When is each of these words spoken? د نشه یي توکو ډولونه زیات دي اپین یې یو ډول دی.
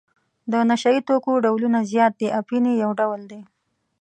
د 0.51 0.53
نشه 0.69 0.89
یي 0.95 1.01
توکو 1.07 1.31
ډولونه 1.45 1.79
زیات 1.91 2.13
دي 2.19 2.27
اپین 2.41 2.63
یې 2.69 2.75
یو 2.83 2.91
ډول 2.99 3.21
دی. 3.31 3.41